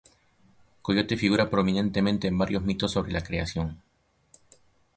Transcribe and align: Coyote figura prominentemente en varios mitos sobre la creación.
Coyote 0.81 1.15
figura 1.15 1.47
prominentemente 1.51 2.27
en 2.27 2.35
varios 2.35 2.63
mitos 2.63 2.91
sobre 2.91 3.11
la 3.11 3.21
creación. 3.21 3.83